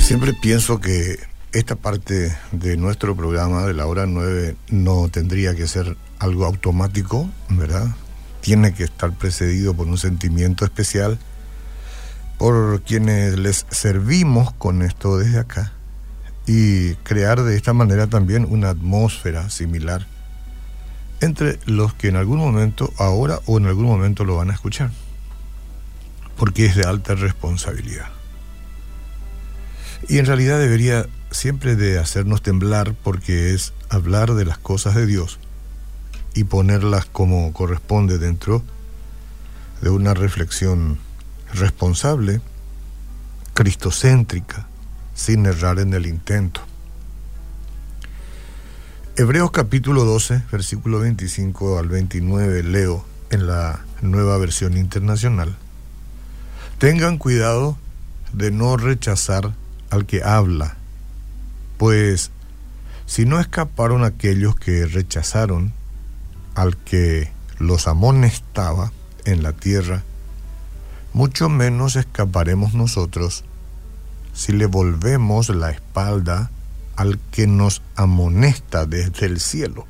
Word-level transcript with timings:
Siempre 0.00 0.34
pienso 0.34 0.80
que 0.80 1.20
esta 1.52 1.76
parte 1.76 2.36
de 2.50 2.76
nuestro 2.76 3.14
programa 3.14 3.64
de 3.66 3.74
la 3.74 3.86
hora 3.86 4.06
9 4.06 4.56
no 4.70 5.08
tendría 5.08 5.54
que 5.54 5.68
ser 5.68 5.96
algo 6.18 6.46
automático, 6.46 7.30
¿verdad? 7.48 7.86
Tiene 8.40 8.74
que 8.74 8.82
estar 8.84 9.12
precedido 9.12 9.72
por 9.74 9.86
un 9.86 9.98
sentimiento 9.98 10.64
especial 10.64 11.18
por 12.38 12.82
quienes 12.82 13.38
les 13.38 13.66
servimos 13.70 14.52
con 14.54 14.82
esto 14.82 15.16
desde 15.16 15.38
acá 15.38 15.72
y 16.46 16.94
crear 16.96 17.42
de 17.42 17.56
esta 17.56 17.72
manera 17.72 18.06
también 18.06 18.46
una 18.48 18.70
atmósfera 18.70 19.48
similar 19.50 20.06
entre 21.20 21.60
los 21.66 21.94
que 21.94 22.08
en 22.08 22.16
algún 22.16 22.38
momento, 22.38 22.92
ahora 22.98 23.38
o 23.46 23.56
en 23.56 23.66
algún 23.66 23.86
momento 23.86 24.24
lo 24.24 24.36
van 24.36 24.50
a 24.50 24.54
escuchar, 24.54 24.90
porque 26.36 26.66
es 26.66 26.74
de 26.74 26.82
alta 26.82 27.14
responsabilidad. 27.14 28.10
Y 30.08 30.18
en 30.18 30.26
realidad 30.26 30.58
debería 30.58 31.06
siempre 31.30 31.76
de 31.76 32.00
hacernos 32.00 32.42
temblar 32.42 32.94
porque 33.04 33.54
es 33.54 33.72
hablar 33.88 34.34
de 34.34 34.44
las 34.44 34.58
cosas 34.58 34.96
de 34.96 35.06
Dios 35.06 35.38
y 36.34 36.44
ponerlas 36.44 37.04
como 37.06 37.52
corresponde 37.52 38.18
dentro 38.18 38.64
de 39.80 39.90
una 39.90 40.14
reflexión 40.14 40.98
responsable, 41.54 42.40
cristocéntrica, 43.54 44.66
sin 45.14 45.46
errar 45.46 45.78
en 45.78 45.94
el 45.94 46.06
intento. 46.06 46.60
Hebreos 49.16 49.50
capítulo 49.50 50.04
12, 50.04 50.44
versículo 50.50 51.00
25 51.00 51.78
al 51.78 51.88
29, 51.88 52.62
leo 52.62 53.04
en 53.30 53.46
la 53.46 53.84
nueva 54.00 54.38
versión 54.38 54.76
internacional. 54.76 55.54
Tengan 56.78 57.18
cuidado 57.18 57.76
de 58.32 58.50
no 58.50 58.76
rechazar 58.76 59.54
al 59.90 60.06
que 60.06 60.22
habla, 60.22 60.76
pues 61.76 62.30
si 63.04 63.26
no 63.26 63.38
escaparon 63.38 64.04
aquellos 64.04 64.56
que 64.56 64.86
rechazaron 64.86 65.74
al 66.54 66.76
que 66.78 67.30
los 67.58 67.86
amonestaba 67.88 68.92
en 69.26 69.42
la 69.42 69.52
tierra, 69.52 70.02
mucho 71.12 71.50
menos 71.50 71.96
escaparemos 71.96 72.72
nosotros 72.72 73.44
si 74.32 74.52
le 74.52 74.66
volvemos 74.66 75.48
la 75.48 75.70
espalda 75.70 76.50
al 76.96 77.18
que 77.30 77.46
nos 77.46 77.82
amonesta 77.96 78.86
desde 78.86 79.26
el 79.26 79.40
cielo. 79.40 79.86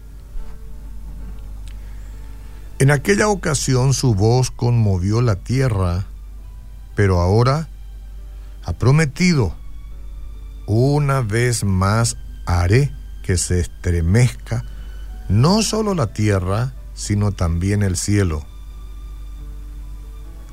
En 2.79 2.91
aquella 2.91 3.29
ocasión 3.29 3.95
su 3.95 4.15
voz 4.15 4.51
conmovió 4.51 5.21
la 5.21 5.37
tierra, 5.37 6.05
pero 6.97 7.21
ahora 7.21 7.69
ha 8.65 8.73
prometido 8.73 9.55
una 10.67 11.21
vez 11.21 11.65
más 11.65 12.17
haré 12.47 12.93
que 13.23 13.37
se 13.37 13.61
estremezca 13.61 14.65
no 15.29 15.63
solo 15.63 15.95
la 15.95 16.13
tierra, 16.13 16.75
sino 16.95 17.33
también 17.33 17.83
el 17.83 17.97
cielo. 17.97 18.45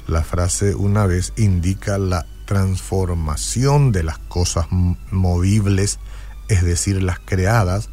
La 0.07 0.23
frase 0.23 0.73
una 0.73 1.05
vez 1.05 1.33
indica 1.35 1.97
la 1.97 2.25
transformación 2.49 3.91
de 3.91 4.01
las 4.01 4.17
cosas 4.17 4.65
movibles, 4.71 5.99
es 6.47 6.63
decir, 6.63 7.03
las 7.03 7.19
creadas, 7.19 7.91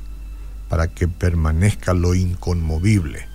para 0.70 0.88
que 0.88 1.08
permanezca 1.08 1.92
lo 1.92 2.14
inconmovible. 2.14 3.28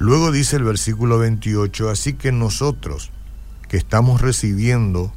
Luego 0.00 0.32
dice 0.32 0.56
el 0.56 0.64
versículo 0.64 1.18
28, 1.18 1.90
así 1.90 2.14
que 2.14 2.32
nosotros 2.32 3.12
que 3.68 3.76
estamos 3.76 4.20
recibiendo 4.20 5.12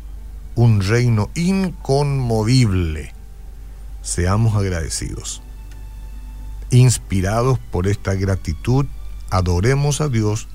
un 0.54 0.82
reino 0.82 1.32
inconmovible. 1.34 3.16
Seamos 4.04 4.56
agradecidos. 4.56 5.42
Inspirados 6.70 7.58
por 7.58 7.88
esta 7.88 8.14
gratitud, 8.14 8.86
adoremos 9.32 10.02
a 10.02 10.08
Dios 10.08 10.48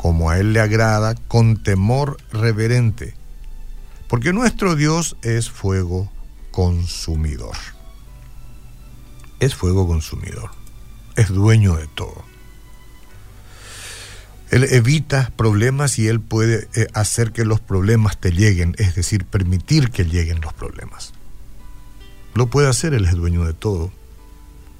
como 0.00 0.30
a 0.30 0.38
Él 0.38 0.54
le 0.54 0.60
agrada, 0.60 1.14
con 1.28 1.62
temor 1.62 2.16
reverente, 2.32 3.12
porque 4.08 4.32
nuestro 4.32 4.74
Dios 4.74 5.18
es 5.20 5.50
fuego 5.50 6.10
consumidor. 6.52 7.54
Es 9.40 9.54
fuego 9.54 9.86
consumidor, 9.86 10.52
es 11.16 11.28
dueño 11.28 11.76
de 11.76 11.86
todo. 11.86 12.24
Él 14.50 14.64
evita 14.70 15.32
problemas 15.36 15.98
y 15.98 16.08
Él 16.08 16.18
puede 16.18 16.66
eh, 16.72 16.86
hacer 16.94 17.32
que 17.32 17.44
los 17.44 17.60
problemas 17.60 18.18
te 18.18 18.32
lleguen, 18.32 18.74
es 18.78 18.94
decir, 18.94 19.26
permitir 19.26 19.90
que 19.90 20.06
lleguen 20.06 20.40
los 20.40 20.54
problemas. 20.54 21.12
Lo 22.34 22.46
puede 22.46 22.70
hacer, 22.70 22.94
Él 22.94 23.04
es 23.04 23.12
dueño 23.12 23.44
de 23.44 23.52
todo. 23.52 23.92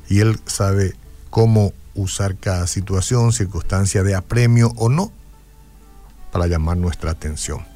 Y 0.08 0.20
Él 0.20 0.40
sabe 0.46 0.94
cómo 1.28 1.74
usar 1.94 2.36
cada 2.36 2.66
situación, 2.66 3.32
circunstancia 3.32 4.02
de 4.02 4.14
apremio 4.14 4.72
o 4.76 4.88
no, 4.88 5.12
para 6.32 6.46
llamar 6.46 6.76
nuestra 6.76 7.10
atención. 7.10 7.66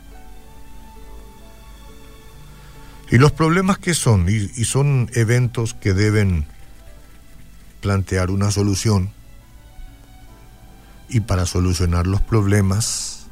Y 3.10 3.19
los 3.19 3.32
problemas 3.32 3.78
que 3.78 3.94
son, 3.94 4.28
y, 4.28 4.50
y 4.56 4.64
son 4.64 5.10
eventos 5.14 5.75
que 5.75 5.92
deben 5.92 6.47
plantear 7.80 8.30
una 8.30 8.50
solución, 8.50 9.10
y 11.08 11.20
para 11.20 11.44
solucionar 11.44 12.06
los 12.06 12.22
problemas 12.22 13.26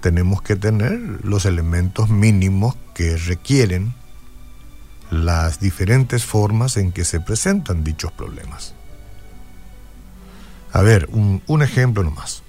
tenemos 0.00 0.42
que 0.42 0.54
tener 0.54 0.92
los 1.24 1.44
elementos 1.44 2.08
mínimos 2.08 2.76
que 2.94 3.16
requieren 3.16 3.94
las 5.10 5.58
diferentes 5.58 6.24
formas 6.24 6.76
en 6.76 6.92
que 6.92 7.04
se 7.04 7.20
presentan 7.20 7.82
dichos 7.82 8.12
problemas. 8.12 8.75
A 10.76 10.82
ver, 10.82 11.08
un, 11.10 11.62
ejemplo 11.62 12.02
nomás. 12.02 12.42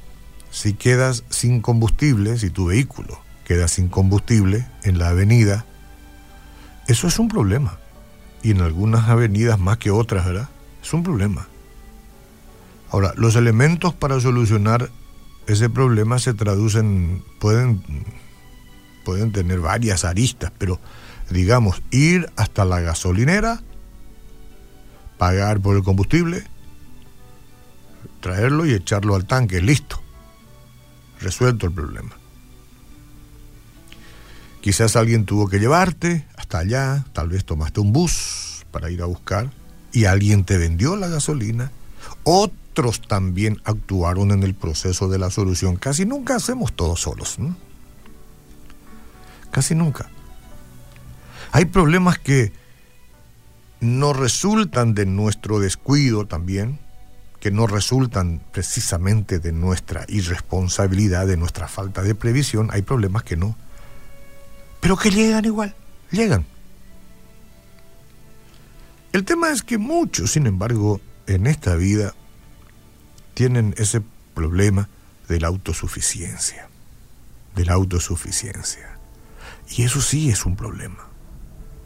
Si 0.52 0.74
quedas 0.74 1.24
sin 1.30 1.62
combustible, 1.62 2.38
si 2.38 2.50
tu 2.50 2.66
vehículo 2.66 3.22
queda 3.46 3.70
sin 3.70 3.88
combustible 3.88 4.68
en 4.84 5.00
la 5.00 5.08
avenida, 5.08 5.66
eso 6.90 7.08
es 7.08 7.20
un 7.20 7.30
problema. 7.30 7.80
Y 8.44 8.52
en 8.52 8.60
algunas 8.60 9.08
avenidas 9.08 9.58
más 9.60 9.78
que 9.78 9.92
otras, 9.92 10.26
¿verdad? 10.26 10.50
Es 10.84 10.92
un 10.94 11.04
problema. 11.04 11.48
Ahora, 12.92 13.14
los 13.16 13.38
elementos 13.38 13.94
para 13.94 14.20
solucionar 14.20 14.90
ese 15.48 15.70
problema 15.70 16.20
se 16.20 16.34
traducen, 16.34 17.24
pueden, 17.40 17.82
pueden 19.06 19.32
tener 19.32 19.62
varias 19.62 20.04
aristas, 20.04 20.52
pero 20.58 20.82
digamos, 21.30 21.82
ir 21.92 22.30
hasta 22.36 22.66
la 22.66 22.82
gasolinera, 22.82 23.62
pagar 25.18 25.62
por 25.62 25.78
el 25.78 25.84
combustible, 25.84 26.44
traerlo 28.20 28.66
y 28.66 28.74
echarlo 28.74 29.16
al 29.16 29.26
tanque, 29.26 29.62
listo, 29.62 30.02
resuelto 31.20 31.68
el 31.68 31.74
problema. 31.74 32.16
Quizás 34.62 34.96
alguien 34.96 35.26
tuvo 35.26 35.48
que 35.48 35.60
llevarte 35.60 36.26
hasta 36.36 36.60
allá, 36.60 37.06
tal 37.14 37.30
vez 37.30 37.46
tomaste 37.46 37.80
un 37.80 37.94
bus 37.94 38.66
para 38.72 38.90
ir 38.90 39.02
a 39.02 39.06
buscar 39.06 39.52
y 39.94 40.06
alguien 40.06 40.44
te 40.44 40.58
vendió 40.58 40.96
la 40.96 41.08
gasolina. 41.08 41.72
Otro 42.24 42.68
otros 42.78 43.02
también 43.02 43.60
actuaron 43.64 44.30
en 44.30 44.44
el 44.44 44.54
proceso 44.54 45.10
de 45.10 45.18
la 45.18 45.32
solución. 45.32 45.78
Casi 45.78 46.06
nunca 46.06 46.36
hacemos 46.36 46.74
todo 46.74 46.96
solos. 46.96 47.38
Casi 49.50 49.74
nunca. 49.74 50.12
Hay 51.52 51.66
problemas 51.66 52.20
que 52.20 52.52
no 53.80 54.14
resultan 54.14 54.94
de 54.94 55.08
nuestro 55.08 55.60
descuido 55.60 56.28
también, 56.28 56.78
que 57.40 57.52
no 57.52 57.68
resultan 57.68 58.42
precisamente 58.52 59.40
de 59.40 59.52
nuestra 59.52 60.06
irresponsabilidad, 60.08 61.28
de 61.28 61.38
nuestra 61.38 61.68
falta 61.68 62.02
de 62.02 62.16
previsión. 62.16 62.70
Hay 62.72 62.82
problemas 62.82 63.24
que 63.24 63.38
no. 63.38 63.56
Pero 64.80 64.98
que 64.98 65.12
llegan 65.12 65.46
igual, 65.46 65.76
llegan. 66.12 66.46
El 69.14 69.24
tema 69.24 69.52
es 69.52 69.64
que 69.64 69.78
muchos, 69.78 70.32
sin 70.32 70.48
embargo, 70.48 71.02
en 71.28 71.48
esta 71.48 71.76
vida 71.76 72.14
tienen 73.34 73.74
ese 73.78 74.02
problema 74.34 74.90
de 75.28 75.40
la 75.40 75.48
autosuficiencia, 75.48 76.70
de 77.56 77.66
la 77.66 77.74
autosuficiencia. 77.74 78.98
Y 79.70 79.84
eso 79.84 80.02
sí 80.02 80.30
es 80.30 80.46
un 80.46 80.56
problema. 80.56 81.08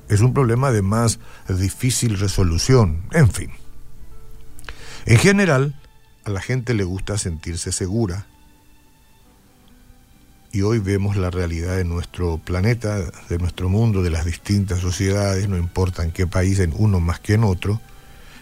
Es 0.09 0.21
un 0.21 0.33
problema 0.33 0.71
de 0.71 0.81
más 0.81 1.19
difícil 1.47 2.19
resolución, 2.19 3.03
en 3.11 3.29
fin. 3.31 3.51
En 5.05 5.17
general, 5.17 5.73
a 6.25 6.29
la 6.29 6.41
gente 6.41 6.73
le 6.73 6.83
gusta 6.83 7.17
sentirse 7.17 7.71
segura. 7.71 8.27
y 10.53 10.63
hoy 10.63 10.79
vemos 10.79 11.15
la 11.15 11.29
realidad 11.29 11.77
de 11.77 11.85
nuestro 11.85 12.37
planeta, 12.37 12.97
de 13.29 13.37
nuestro 13.37 13.69
mundo, 13.69 14.03
de 14.03 14.09
las 14.09 14.25
distintas 14.25 14.79
sociedades, 14.79 15.47
no 15.47 15.55
importa 15.55 16.03
en 16.03 16.11
qué 16.11 16.27
país, 16.27 16.59
en 16.59 16.73
uno 16.75 16.99
más 16.99 17.21
que 17.21 17.35
en 17.35 17.45
otro, 17.45 17.79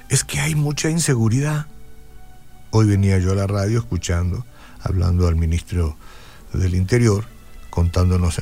es 0.09 0.23
que 0.23 0.39
hay 0.39 0.56
mucha 0.56 0.89
inseguridad. 0.89 1.67
Hoy 2.71 2.88
venía 2.88 3.19
yo 3.19 3.33
a 3.33 3.35
la 3.35 3.45
radio 3.45 3.77
escuchando, 3.77 4.44
hablando 4.81 5.27
al 5.27 5.35
ministro 5.35 5.97
del 6.51 6.73
Interior, 6.73 7.25
contándonos 7.69 8.41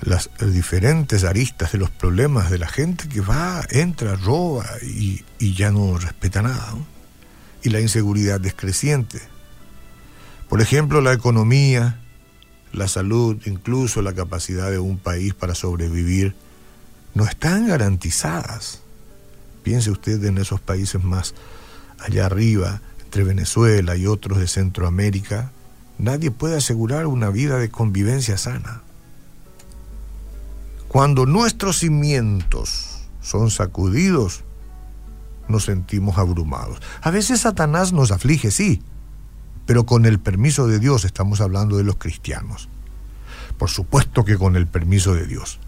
las 0.00 0.30
diferentes 0.40 1.24
aristas 1.24 1.72
de 1.72 1.78
los 1.78 1.90
problemas 1.90 2.50
de 2.50 2.58
la 2.58 2.68
gente 2.68 3.06
que 3.08 3.20
va, 3.20 3.64
entra, 3.70 4.16
roba 4.16 4.66
y, 4.82 5.22
ya 5.54 5.70
no 5.70 5.98
respeta 5.98 6.40
nada. 6.40 6.74
Y 7.64 7.70
la 7.70 7.80
inseguridad 7.80 8.44
es 8.46 8.54
creciente. 8.54 9.20
Por 10.48 10.60
ejemplo, 10.60 11.00
la 11.00 11.12
economía, 11.12 12.00
la 12.72 12.86
salud, 12.86 13.42
incluso 13.46 14.02
la 14.02 14.12
capacidad 14.12 14.70
de 14.70 14.78
un 14.78 14.98
país 14.98 15.34
para 15.34 15.56
sobrevivir, 15.56 16.36
no 17.14 17.24
están 17.24 17.66
garantizadas. 17.66 18.80
Piense 19.64 19.90
usted 19.90 20.22
en 20.24 20.38
esos 20.38 20.60
países 20.60 21.02
más 21.02 21.34
allá 21.98 22.26
arriba, 22.26 22.82
entre 23.04 23.24
Venezuela 23.24 23.96
y 23.96 24.06
otros 24.06 24.38
de 24.38 24.48
Centroamérica, 24.48 25.52
nadie 25.98 26.30
puede 26.30 26.56
asegurar 26.56 27.06
una 27.06 27.30
vida 27.30 27.58
de 27.58 27.70
convivencia 27.70 28.36
sana. 28.36 28.82
Cuando 30.88 31.24
nuestros 31.26 31.78
cimientos 31.78 33.08
son 33.22 33.50
sacudidos, 33.50 34.44
nos 35.48 35.64
sentimos 35.64 36.18
abrumados. 36.18 36.80
A 37.02 37.10
veces 37.10 37.42
Satanás 37.42 37.92
nos 37.92 38.10
aflige, 38.10 38.50
sí, 38.50 38.82
pero 39.66 39.86
con 39.86 40.06
el 40.06 40.18
permiso 40.18 40.66
de 40.66 40.78
Dios 40.78 41.04
estamos 41.04 41.40
hablando 41.40 41.76
de 41.76 41.84
los 41.84 41.96
cristianos. 41.96 42.68
Por 43.58 43.70
supuesto 43.70 44.24
que 44.24 44.36
con 44.36 44.56
el 44.56 44.66
permiso 44.66 45.14
de 45.14 45.26
Dios. 45.26 45.58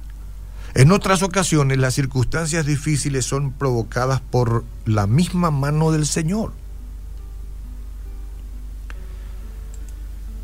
En 0.75 0.93
otras 0.93 1.23
ocasiones 1.23 1.79
las 1.79 1.95
circunstancias 1.95 2.67
difíciles 2.67 3.25
son 3.25 3.53
provocadas 3.53 4.21
por 4.21 4.65
la 4.85 5.07
misma 5.07 5.51
mano 5.51 5.91
del 5.93 6.07
Señor. 6.07 6.53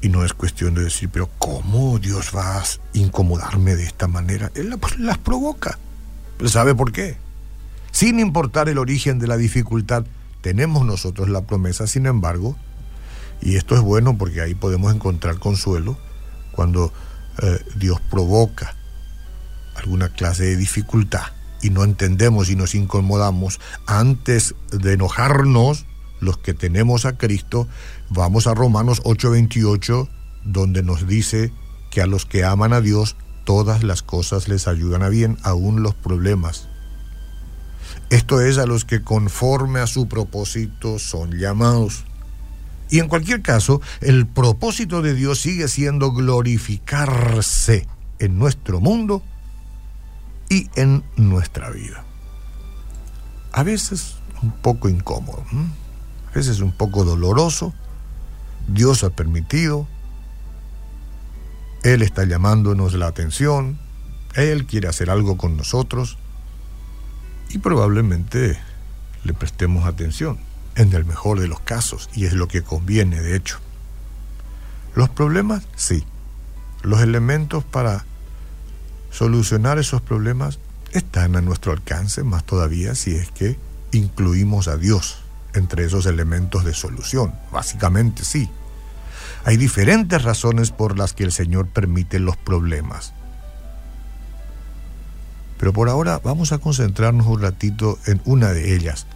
Y 0.01 0.09
no 0.09 0.25
es 0.25 0.33
cuestión 0.33 0.75
de 0.75 0.83
decir, 0.83 1.11
pero 1.13 1.29
¿cómo 1.39 1.99
Dios 1.99 2.33
va 2.35 2.59
a 2.59 2.65
incomodarme 2.93 3.77
de 3.77 3.85
esta 3.85 4.09
manera? 4.09 4.51
Él 4.55 4.77
las 4.99 5.19
provoca. 5.19 5.79
¿sabe 6.47 6.75
por 6.75 6.91
qué? 6.91 7.17
Sin 7.93 8.19
importar 8.19 8.69
el 8.69 8.79
origen 8.79 9.19
de 9.19 9.29
la 9.29 9.37
dificultad, 9.37 10.05
tenemos 10.41 10.85
nosotros 10.85 11.29
la 11.29 11.43
promesa, 11.43 11.87
sin 11.87 12.07
embargo, 12.07 12.57
y 13.41 13.57
esto 13.57 13.75
es 13.75 13.81
bueno 13.81 14.19
porque 14.19 14.41
ahí 14.41 14.55
podemos 14.55 14.95
encontrar 14.95 15.39
consuelo 15.39 15.97
cuando 16.53 16.93
eh, 17.43 17.61
Dios 17.77 18.01
provoca 18.11 18.75
alguna 19.77 20.09
clase 20.09 20.45
de 20.45 20.57
dificultad 20.57 21.27
y 21.63 21.71
no 21.71 21.85
entendemos 21.85 22.51
y 22.51 22.57
nos 22.57 22.75
incomodamos, 22.75 23.61
antes 23.87 24.55
de 24.71 24.95
enojarnos, 24.95 25.87
los 26.21 26.39
que 26.39 26.55
tenemos 26.55 27.05
a 27.05 27.17
Cristo, 27.19 27.69
vamos 28.09 28.47
a 28.47 28.55
Romanos 28.55 29.01
8:28, 29.05 30.09
donde 30.45 30.83
nos 30.83 31.07
dice 31.07 31.53
que 31.91 32.01
a 32.01 32.07
los 32.07 32.27
que 32.27 32.45
aman 32.45 32.73
a 32.73 32.81
Dios, 32.81 33.17
todas 33.45 33.83
las 33.83 34.03
cosas 34.03 34.49
les 34.49 34.67
ayudan 34.67 35.03
a 35.03 35.09
bien, 35.09 35.37
aún 35.43 35.83
los 35.83 35.95
problemas. 35.95 36.69
Esto 38.13 38.43
es 38.43 38.59
a 38.59 38.67
los 38.67 38.85
que 38.85 39.03
conforme 39.03 39.81
a 39.81 39.87
su 39.87 40.07
propósito 40.07 40.99
son 40.99 41.39
llamados. 41.39 42.05
Y 42.91 42.99
en 42.99 43.09
cualquier 43.09 43.41
caso, 43.41 43.81
el 44.03 44.27
propósito 44.27 45.01
de 45.01 45.15
Dios 45.15 45.41
sigue 45.41 45.67
siendo 45.67 46.13
glorificarse 46.13 47.89
en 48.19 48.39
nuestro 48.39 48.81
mundo 48.81 49.23
y 50.51 50.69
en 50.75 51.03
nuestra 51.17 51.71
vida. 51.71 52.05
A 53.51 53.63
veces 53.63 54.17
un 54.43 54.51
poco 54.51 54.91
incómodo, 54.91 55.43
a 56.31 56.35
veces 56.35 56.61
un 56.61 56.73
poco 56.73 57.05
doloroso. 57.05 57.73
Dios 58.69 59.05
ha 59.05 59.09
permitido, 59.17 59.89
Él 61.83 62.03
está 62.03 62.27
llamándonos 62.27 62.93
la 62.93 63.07
atención, 63.07 63.79
Él 64.35 64.67
quiere 64.67 64.89
hacer 64.89 65.09
algo 65.09 65.39
con 65.39 65.57
nosotros 65.57 66.19
y 67.53 67.59
probablemente 67.59 68.59
le 69.25 69.35
prestemos 69.35 69.87
atención 69.87 70.39
en 70.75 70.93
el 70.93 71.05
mejor 71.05 71.39
de 71.39 71.49
los 71.49 71.61
casos, 71.61 72.09
y 72.15 72.25
es 72.25 72.33
lo 72.33 72.49
que 72.49 72.63
conviene, 72.63 73.21
de 73.21 73.37
hecho. 73.37 73.59
Los 74.95 75.11
problemas, 75.11 75.65
sí. 75.77 76.05
Los 76.83 77.01
elementos 77.01 77.63
para 77.65 78.05
solucionar 79.11 79.79
esos 79.79 80.01
problemas 80.01 80.59
están 80.93 81.37
a 81.37 81.43
nuestro 81.43 81.73
alcance, 81.73 82.23
más 82.23 82.45
todavía 82.45 82.95
si 82.95 83.15
es 83.15 83.31
que 83.31 83.59
incluimos 83.93 84.69
a 84.69 84.77
Dios 84.77 85.19
entre 85.55 85.85
esos 85.85 86.07
elementos 86.07 86.65
de 86.65 86.75
solución. 86.75 87.35
Básicamente 87.53 88.25
sí. 88.25 88.49
Hay 89.45 89.57
diferentes 89.57 90.23
razones 90.23 90.71
por 90.71 90.99
las 90.99 91.13
que 91.13 91.25
el 91.25 91.33
Señor 91.33 91.67
permite 91.67 92.19
los 92.19 92.37
problemas. 92.37 93.13
Pero 95.63 95.73
por 95.73 95.89
ahora 95.89 96.19
vamos 96.19 96.51
a 96.51 96.59
concentrarnos 96.59 97.25
un 97.29 97.41
ratito 97.41 97.97
en 98.07 98.21
una 98.25 98.49
de 98.49 98.75
ellas. 98.75 99.07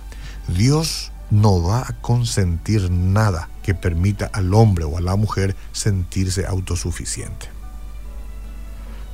Dios 0.47 1.11
no 1.29 1.61
va 1.61 1.81
a 1.81 2.01
consentir 2.01 2.89
nada 2.89 3.49
que 3.65 3.75
permita 3.75 4.27
al 4.27 4.55
hombre 4.55 4.85
o 4.85 4.97
a 4.97 5.01
la 5.01 5.17
mujer 5.17 5.57
sentirse 5.73 6.47
autosuficiente. 6.47 7.49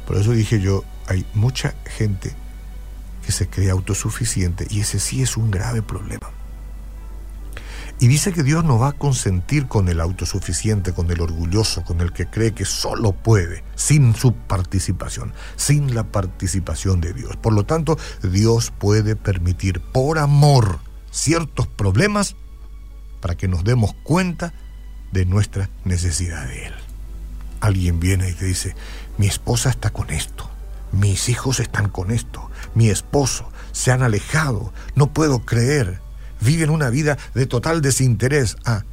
Por 0.06 0.18
eso 0.18 0.32
dije 0.32 0.60
yo, 0.60 0.84
hay 1.06 1.24
mucha 1.32 1.74
gente 1.86 2.34
que 3.24 3.32
se 3.32 3.48
cree 3.48 3.70
autosuficiente 3.70 4.66
y 4.68 4.80
ese 4.80 5.00
sí 5.00 5.22
es 5.22 5.38
un 5.38 5.50
grave 5.50 5.80
problema. 5.80 6.28
Y 8.02 8.08
dice 8.08 8.32
que 8.32 8.42
Dios 8.42 8.64
no 8.64 8.80
va 8.80 8.88
a 8.88 8.92
consentir 8.94 9.68
con 9.68 9.88
el 9.88 10.00
autosuficiente, 10.00 10.92
con 10.92 11.08
el 11.12 11.20
orgulloso, 11.20 11.84
con 11.84 12.00
el 12.00 12.12
que 12.12 12.26
cree 12.26 12.50
que 12.50 12.64
solo 12.64 13.12
puede, 13.12 13.62
sin 13.76 14.16
su 14.16 14.34
participación, 14.34 15.32
sin 15.54 15.94
la 15.94 16.02
participación 16.02 17.00
de 17.00 17.12
Dios. 17.12 17.36
Por 17.36 17.52
lo 17.52 17.64
tanto, 17.64 17.96
Dios 18.24 18.72
puede 18.76 19.14
permitir 19.14 19.80
por 19.80 20.18
amor 20.18 20.80
ciertos 21.12 21.68
problemas 21.68 22.34
para 23.20 23.36
que 23.36 23.46
nos 23.46 23.62
demos 23.62 23.94
cuenta 24.02 24.52
de 25.12 25.24
nuestra 25.24 25.70
necesidad 25.84 26.48
de 26.48 26.66
Él. 26.66 26.74
Alguien 27.60 28.00
viene 28.00 28.30
y 28.30 28.32
te 28.32 28.46
dice, 28.46 28.74
mi 29.16 29.28
esposa 29.28 29.70
está 29.70 29.90
con 29.90 30.10
esto, 30.10 30.50
mis 30.90 31.28
hijos 31.28 31.60
están 31.60 31.88
con 31.88 32.10
esto, 32.10 32.50
mi 32.74 32.88
esposo 32.88 33.48
se 33.70 33.92
han 33.92 34.02
alejado, 34.02 34.72
no 34.96 35.12
puedo 35.12 35.44
creer, 35.44 36.01
viven 36.42 36.70
una 36.70 36.90
vida 36.90 37.18
de 37.34 37.46
total 37.46 37.80
desinterés. 37.82 38.56
Ah, 38.64 38.84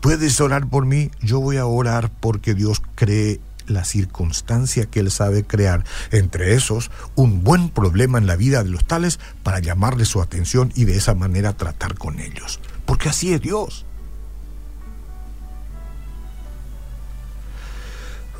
¿puedes 0.00 0.40
orar 0.40 0.68
por 0.68 0.86
mí? 0.86 1.10
Yo 1.20 1.40
voy 1.40 1.56
a 1.56 1.66
orar 1.66 2.10
porque 2.20 2.54
Dios 2.54 2.82
cree 2.94 3.40
la 3.66 3.84
circunstancia 3.84 4.86
que 4.86 5.00
Él 5.00 5.10
sabe 5.10 5.44
crear, 5.44 5.84
entre 6.10 6.54
esos 6.54 6.90
un 7.14 7.44
buen 7.44 7.70
problema 7.70 8.18
en 8.18 8.26
la 8.26 8.36
vida 8.36 8.62
de 8.62 8.70
los 8.70 8.84
tales 8.84 9.20
para 9.42 9.60
llamarle 9.60 10.04
su 10.04 10.20
atención 10.20 10.72
y 10.74 10.84
de 10.84 10.96
esa 10.96 11.14
manera 11.14 11.52
tratar 11.52 11.96
con 11.96 12.20
ellos. 12.20 12.60
Porque 12.84 13.08
así 13.08 13.32
es 13.32 13.40
Dios. 13.40 13.86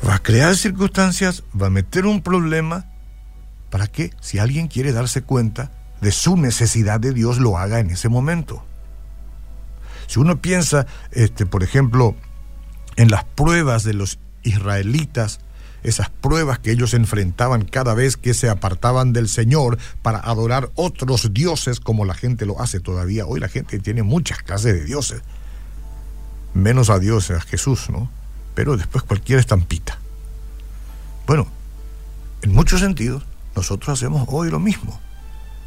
Va 0.07 0.15
a 0.15 0.19
crear 0.19 0.55
circunstancias, 0.57 1.43
va 1.59 1.67
a 1.67 1.69
meter 1.69 2.05
un 2.05 2.21
problema 2.21 2.85
para 3.69 3.87
que 3.87 4.11
si 4.19 4.37
alguien 4.37 4.67
quiere 4.67 4.91
darse 4.91 5.21
cuenta 5.21 5.71
de 6.03 6.11
su 6.11 6.37
necesidad 6.37 6.99
de 6.99 7.13
Dios, 7.13 7.39
lo 7.39 7.57
haga 7.57 7.79
en 7.79 7.89
ese 7.89 8.09
momento. 8.09 8.63
Si 10.07 10.19
uno 10.19 10.41
piensa, 10.41 10.85
este, 11.11 11.45
por 11.45 11.63
ejemplo, 11.63 12.15
en 12.97 13.09
las 13.09 13.23
pruebas 13.23 13.83
de 13.83 13.93
los 13.93 14.19
israelitas, 14.43 15.39
esas 15.81 16.09
pruebas 16.09 16.59
que 16.59 16.71
ellos 16.71 16.93
enfrentaban 16.93 17.65
cada 17.65 17.93
vez 17.93 18.17
que 18.17 18.33
se 18.33 18.49
apartaban 18.49 19.13
del 19.13 19.27
Señor 19.27 19.77
para 20.01 20.19
adorar 20.19 20.69
otros 20.75 21.33
dioses 21.33 21.79
como 21.79 22.05
la 22.05 22.13
gente 22.13 22.45
lo 22.45 22.61
hace 22.61 22.79
todavía. 22.79 23.25
Hoy 23.25 23.39
la 23.39 23.49
gente 23.49 23.79
tiene 23.79 24.03
muchas 24.03 24.39
clases 24.43 24.73
de 24.73 24.83
dioses. 24.83 25.21
Menos 26.53 26.89
a 26.89 26.99
Dios, 26.99 27.31
a 27.31 27.41
Jesús, 27.41 27.89
¿no? 27.89 28.09
Pero 28.55 28.77
después 28.77 29.03
cualquier 29.03 29.39
estampita. 29.39 29.97
Bueno, 31.25 31.47
en 32.41 32.53
muchos 32.53 32.81
sentidos, 32.81 33.23
nosotros 33.55 33.97
hacemos 33.97 34.27
hoy 34.29 34.51
lo 34.51 34.59
mismo. 34.59 34.99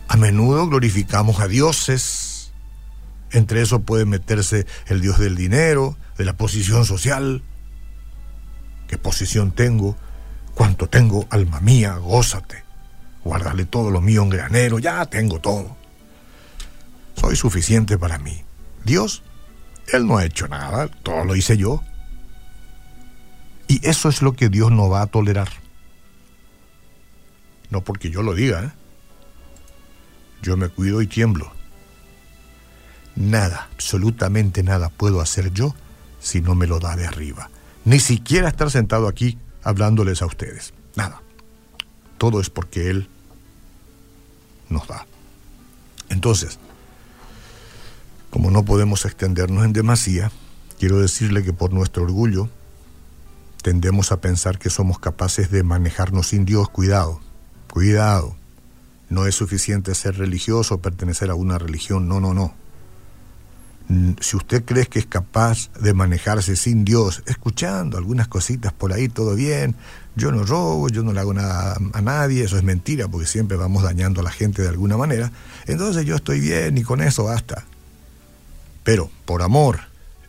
A 0.09 0.17
menudo 0.17 0.67
glorificamos 0.67 1.41
a 1.41 1.49
dioses. 1.49 2.53
Entre 3.33 3.61
eso 3.61 3.81
puede 3.81 4.05
meterse 4.05 4.67
el 4.87 5.01
dios 5.01 5.19
del 5.19 5.37
dinero, 5.37 5.97
de 6.17 6.25
la 6.25 6.37
posición 6.37 6.85
social, 6.85 7.43
qué 8.87 8.99
posición 8.99 9.53
tengo, 9.53 9.97
cuánto 10.55 10.89
tengo, 10.89 11.27
alma 11.31 11.61
mía, 11.61 11.97
gózate, 11.97 12.65
guárdale 13.25 13.65
todo 13.65 13.91
lo 13.91 14.01
mío 14.01 14.23
en 14.23 14.31
granero, 14.31 14.79
ya 14.79 15.05
tengo 15.07 15.41
todo. 15.41 15.77
Soy 17.17 17.35
suficiente 17.35 17.99
para 17.99 18.19
mí. 18.19 18.45
Dios, 18.85 19.23
Él 19.93 20.07
no 20.07 20.19
ha 20.19 20.25
hecho 20.25 20.47
nada, 20.49 20.89
todo 20.89 21.25
lo 21.25 21.35
hice 21.35 21.57
yo. 21.57 21.83
Y 23.69 23.87
eso 23.87 24.09
es 24.09 24.23
lo 24.23 24.35
que 24.35 24.49
Dios 24.49 24.71
no 24.71 24.89
va 24.89 25.03
a 25.03 25.07
tolerar. 25.07 25.49
No 27.71 27.83
porque 27.83 28.11
yo 28.11 28.23
lo 28.23 28.35
diga, 28.35 28.63
¿eh? 28.63 28.71
Yo 30.47 30.57
me 30.57 30.69
cuido 30.69 31.03
y 31.03 31.09
tiemblo. 31.09 31.51
Nada, 33.17 33.69
absolutamente 33.73 34.63
nada 34.63 34.91
puedo 34.91 35.21
hacer 35.21 35.53
yo 35.53 35.75
si 36.21 36.41
no 36.41 36.55
me 36.55 36.69
lo 36.69 36.79
da 36.79 36.95
de 36.95 37.05
arriba. 37.05 37.51
Ni 37.85 37.99
siquiera 37.99 38.49
estar 38.49 38.71
sentado 38.71 39.09
aquí 39.09 39.39
hablándoles 39.65 40.23
a 40.23 40.27
ustedes. 40.27 40.73
Nada. 40.95 41.21
Todo 42.17 42.41
es 42.41 42.49
porque 42.49 42.91
Él 42.91 43.09
nos 44.69 44.87
da. 44.87 45.05
Entonces, 46.11 46.61
como 48.31 48.53
no 48.53 48.65
podemos 48.65 49.05
extendernos 49.05 49.65
en 49.65 49.73
demasía, 49.73 50.31
quiero 50.79 51.01
decirle 51.01 51.43
que 51.43 51.53
por 51.53 51.73
nuestro 51.73 52.05
orgullo 52.05 52.49
tendemos 53.63 54.13
a 54.13 54.21
pensar 54.21 54.61
que 54.61 54.71
somos 54.71 55.01
capaces 55.01 55.51
de 55.51 55.65
manejarnos 55.65 56.29
sin 56.29 56.45
Dios. 56.45 56.69
Cuidado, 56.69 57.21
cuidado. 57.69 58.37
No 59.09 59.27
es 59.27 59.35
suficiente 59.35 59.95
ser 59.95 60.19
religioso 60.19 60.75
o 60.75 60.79
pertenecer 60.79 61.31
a 61.31 61.35
una 61.35 61.59
religión. 61.59 62.09
No, 62.09 62.21
no, 62.21 62.35
no. 62.35 62.55
Si 64.21 64.37
usted 64.37 64.65
cree 64.65 64.87
que 64.87 64.99
es 64.99 65.07
capaz 65.07 65.71
de 65.81 65.95
manejarse 65.95 66.57
sin 66.57 66.85
Dios, 66.85 67.23
escuchando 67.27 67.99
algunas 67.99 68.27
cositas 68.27 68.73
por 68.73 68.93
ahí, 68.93 69.09
todo 69.09 69.37
bien, 69.37 69.77
yo 70.17 70.33
no 70.33 70.45
robo, 70.45 70.89
yo 70.89 71.05
no 71.05 71.13
le 71.13 71.21
hago 71.21 71.33
nada 71.33 71.77
a 71.93 72.03
nadie, 72.03 72.43
eso 72.43 72.57
es 72.57 72.65
mentira, 72.65 73.07
porque 73.07 73.29
siempre 73.29 73.57
vamos 73.57 73.85
dañando 73.85 74.23
a 74.23 74.25
la 74.25 74.33
gente 74.33 74.63
de 74.63 74.69
alguna 74.69 74.97
manera, 74.97 75.31
entonces 75.67 76.05
yo 76.05 76.17
estoy 76.17 76.41
bien 76.41 76.77
y 76.79 76.83
con 76.83 77.01
eso 77.01 77.25
basta. 77.25 77.65
Pero, 78.83 79.09
por 79.25 79.43
amor, 79.43 79.79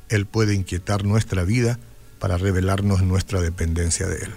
Él 0.10 0.27
puede 0.27 0.53
inquietar 0.53 1.03
nuestra 1.03 1.43
vida 1.43 1.79
para 2.19 2.38
revelarnos 2.38 3.01
nuestra 3.01 3.41
dependencia 3.41 4.05
de 4.05 4.17
Él. 4.17 4.34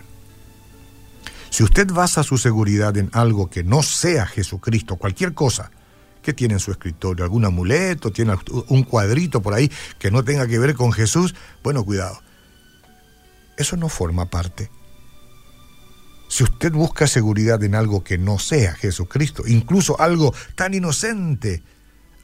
Si 1.51 1.65
usted 1.65 1.89
basa 1.89 2.23
su 2.23 2.39
seguridad 2.39 2.97
en 2.97 3.11
algo 3.13 3.51
que 3.51 3.65
no 3.65 3.83
sea 3.83 4.25
Jesucristo, 4.27 4.97
cualquier 4.97 5.35
cosa, 5.35 5.71
¿qué 6.23 6.33
tiene 6.33 6.55
en 6.55 6.61
su 6.61 6.71
escritorio? 6.71 7.25
¿Algún 7.25 7.45
amuleto? 7.45 8.13
¿Tiene 8.13 8.35
un 8.69 8.85
cuadrito 8.85 9.43
por 9.43 9.55
ahí 9.55 9.71
que 9.99 10.11
no 10.11 10.23
tenga 10.23 10.47
que 10.47 10.59
ver 10.59 10.75
con 10.75 10.93
Jesús? 10.93 11.35
Bueno, 11.63 11.85
cuidado. 11.85 12.21
Eso 13.57 13.77
no 13.77 13.89
forma 13.89 14.31
parte. 14.31 14.71
Si 16.29 16.45
usted 16.45 16.73
busca 16.73 17.09
seguridad 17.09 17.63
en 17.65 17.75
algo 17.75 18.05
que 18.05 18.17
no 18.17 18.39
sea 18.39 18.75
Jesucristo, 18.75 19.43
incluso 19.47 20.01
algo 20.01 20.33
tan 20.55 20.73
inocente, 20.75 21.65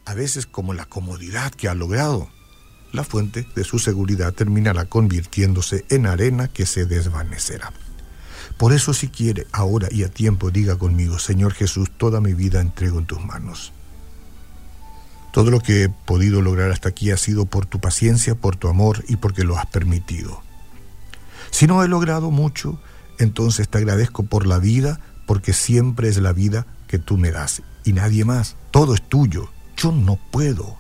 a 0.04 0.14
veces 0.14 0.47
como 0.47 0.73
la 0.73 0.85
comodidad 0.85 1.52
que 1.52 1.68
ha 1.68 1.75
logrado, 1.75 2.30
la 2.92 3.02
fuente 3.02 3.47
de 3.56 3.64
su 3.64 3.80
seguridad 3.80 4.33
terminará 4.33 4.85
convirtiéndose 4.85 5.85
en 5.90 6.06
arena 6.06 6.47
que 6.47 6.64
se 6.64 6.87
desvanecerá. 6.87 7.73
Por 8.56 8.72
eso 8.72 8.94
si 8.94 9.08
quiere, 9.08 9.46
ahora 9.52 9.88
y 9.90 10.04
a 10.04 10.08
tiempo, 10.08 10.50
diga 10.50 10.76
conmigo, 10.76 11.18
Señor 11.18 11.52
Jesús, 11.52 11.90
toda 11.96 12.20
mi 12.20 12.34
vida 12.34 12.60
entrego 12.60 12.98
en 12.98 13.06
tus 13.06 13.22
manos. 13.24 13.72
Todo 15.32 15.50
lo 15.50 15.60
que 15.60 15.84
he 15.84 15.88
podido 15.88 16.40
lograr 16.40 16.70
hasta 16.70 16.88
aquí 16.88 17.10
ha 17.10 17.18
sido 17.18 17.44
por 17.44 17.66
tu 17.66 17.78
paciencia, 17.78 18.34
por 18.34 18.56
tu 18.56 18.68
amor 18.68 19.04
y 19.08 19.16
porque 19.16 19.44
lo 19.44 19.58
has 19.58 19.66
permitido. 19.66 20.42
Si 21.50 21.66
no 21.66 21.82
he 21.82 21.88
logrado 21.88 22.30
mucho, 22.30 22.78
entonces 23.18 23.68
te 23.68 23.78
agradezco 23.78 24.22
por 24.22 24.46
la 24.46 24.58
vida, 24.58 25.00
porque 25.26 25.52
siempre 25.52 26.08
es 26.08 26.16
la 26.18 26.32
vida 26.32 26.66
que 26.88 26.98
tú 26.98 27.18
me 27.18 27.30
das 27.30 27.62
y 27.84 27.92
nadie 27.92 28.24
más. 28.24 28.56
Todo 28.70 28.94
es 28.94 29.02
tuyo. 29.06 29.50
Yo 29.76 29.92
no 29.92 30.18
puedo 30.30 30.78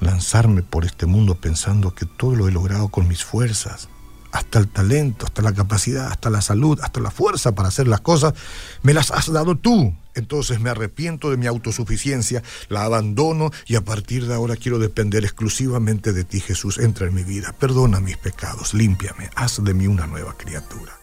lanzarme 0.00 0.62
por 0.62 0.86
este 0.86 1.04
mundo 1.04 1.34
pensando 1.34 1.94
que 1.94 2.06
todo 2.06 2.34
lo 2.34 2.48
he 2.48 2.52
logrado 2.52 2.88
con 2.88 3.06
mis 3.06 3.24
fuerzas 3.24 3.88
hasta 4.32 4.58
el 4.58 4.68
talento, 4.68 5.26
hasta 5.26 5.42
la 5.42 5.52
capacidad, 5.52 6.06
hasta 6.06 6.30
la 6.30 6.40
salud, 6.40 6.78
hasta 6.82 7.00
la 7.00 7.10
fuerza 7.10 7.52
para 7.52 7.68
hacer 7.68 7.88
las 7.88 8.00
cosas, 8.00 8.34
me 8.82 8.94
las 8.94 9.10
has 9.10 9.32
dado 9.32 9.56
tú. 9.56 9.94
Entonces 10.14 10.60
me 10.60 10.70
arrepiento 10.70 11.30
de 11.30 11.36
mi 11.36 11.46
autosuficiencia, 11.46 12.42
la 12.68 12.84
abandono 12.84 13.50
y 13.66 13.76
a 13.76 13.84
partir 13.84 14.26
de 14.26 14.34
ahora 14.34 14.56
quiero 14.56 14.78
depender 14.78 15.24
exclusivamente 15.24 16.12
de 16.12 16.24
ti, 16.24 16.40
Jesús. 16.40 16.78
Entra 16.78 17.06
en 17.06 17.14
mi 17.14 17.22
vida, 17.22 17.54
perdona 17.58 18.00
mis 18.00 18.16
pecados, 18.16 18.74
límpiame, 18.74 19.30
haz 19.36 19.62
de 19.62 19.72
mí 19.72 19.86
una 19.86 20.06
nueva 20.06 20.36
criatura. 20.36 20.99